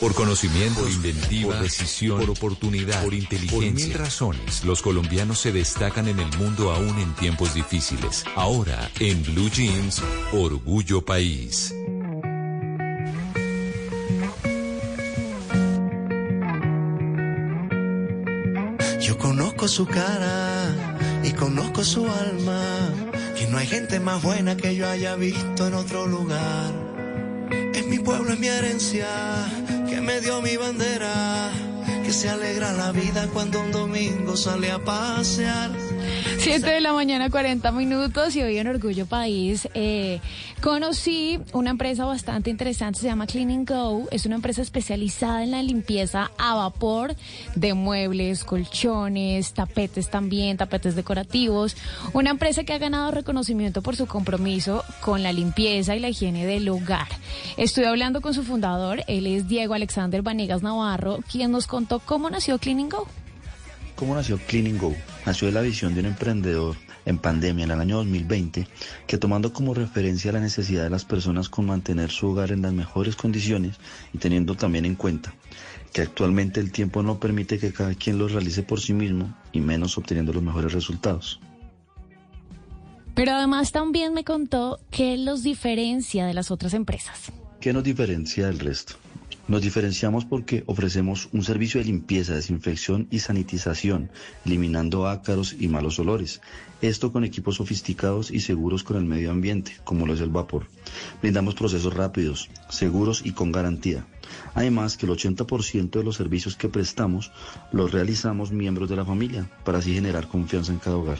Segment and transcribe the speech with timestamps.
[0.00, 3.58] Por conocimiento, por inventiva, por decisión, por oportunidad, por inteligencia.
[3.58, 8.22] Por mil razones, los colombianos se destacan en el mundo aún en tiempos difíciles.
[8.34, 11.74] Ahora, en Blue Jeans, Orgullo País.
[19.00, 20.74] Yo conozco su cara
[21.24, 22.92] y conozco su alma,
[23.34, 26.74] que no hay gente más buena que yo haya visto en otro lugar.
[27.72, 29.06] Es mi pueblo, es mi herencia
[30.06, 31.50] me dio mi bandera,
[32.04, 35.85] que se alegra la vida cuando un domingo sale a pasear.
[36.46, 40.20] Siete de la mañana, 40 minutos y hoy en Orgullo País eh,
[40.62, 45.60] conocí una empresa bastante interesante, se llama Cleaning Go, es una empresa especializada en la
[45.64, 47.16] limpieza a vapor
[47.56, 51.76] de muebles, colchones, tapetes también, tapetes decorativos,
[52.12, 56.46] una empresa que ha ganado reconocimiento por su compromiso con la limpieza y la higiene
[56.46, 57.08] del hogar.
[57.56, 62.30] Estoy hablando con su fundador, él es Diego Alexander Vanegas Navarro, quien nos contó cómo
[62.30, 63.08] nació Cleaning Go.
[63.96, 64.94] ¿Cómo nació Cleaning Go?
[65.24, 68.68] Nació de la visión de un emprendedor en pandemia en el año 2020
[69.06, 72.74] que tomando como referencia la necesidad de las personas con mantener su hogar en las
[72.74, 73.76] mejores condiciones
[74.12, 75.34] y teniendo también en cuenta
[75.94, 79.60] que actualmente el tiempo no permite que cada quien lo realice por sí mismo y
[79.60, 81.40] menos obteniendo los mejores resultados.
[83.14, 87.32] Pero además también me contó qué los diferencia de las otras empresas.
[87.66, 88.94] ¿Qué nos diferencia del resto?
[89.48, 94.08] Nos diferenciamos porque ofrecemos un servicio de limpieza, desinfección y sanitización,
[94.44, 96.40] eliminando ácaros y malos olores.
[96.80, 100.68] Esto con equipos sofisticados y seguros con el medio ambiente, como lo es el vapor.
[101.20, 104.06] Brindamos procesos rápidos, seguros y con garantía.
[104.54, 107.32] Además que el 80% de los servicios que prestamos
[107.72, 111.18] los realizamos miembros de la familia, para así generar confianza en cada hogar.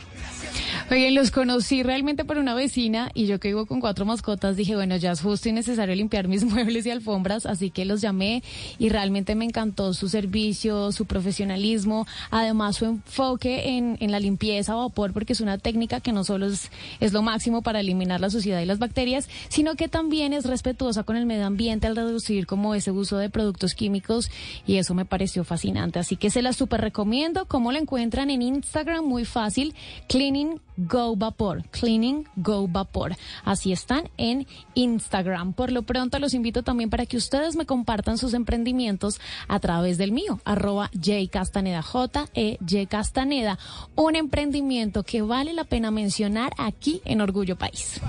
[0.89, 4.77] Oye, los conocí realmente por una vecina y yo que vivo con cuatro mascotas dije,
[4.77, 8.45] bueno, ya es justo y necesario limpiar mis muebles y alfombras, así que los llamé
[8.79, 14.75] y realmente me encantó su servicio, su profesionalismo, además su enfoque en, en la limpieza
[14.75, 18.21] a vapor, porque es una técnica que no solo es, es lo máximo para eliminar
[18.21, 21.97] la suciedad y las bacterias, sino que también es respetuosa con el medio ambiente al
[21.97, 24.31] reducir como ese uso de productos químicos
[24.69, 25.99] y eso me pareció fascinante.
[25.99, 27.47] Así que se la super recomiendo.
[27.47, 29.05] ¿Cómo la encuentran en Instagram?
[29.05, 29.75] Muy fácil.
[30.07, 31.65] Cleaning Go Vapor.
[31.71, 33.17] Cleaning Go Vapor.
[33.45, 35.53] Así están en Instagram.
[35.53, 39.99] Por lo pronto los invito también para que ustedes me compartan sus emprendimientos a través
[39.99, 40.91] del mío, arroba
[41.31, 43.59] Castaneda, J E Y Castaneda.
[43.95, 48.01] Un emprendimiento que vale la pena mencionar aquí en Orgullo País.